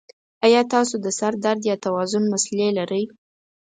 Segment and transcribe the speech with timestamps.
[0.45, 3.03] ایا تاسو د سر درد یا توازن مسلې لرئ؟